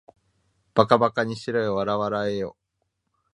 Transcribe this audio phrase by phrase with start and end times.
[0.73, 2.57] 馬鹿ばかにしろよ、笑わらえよ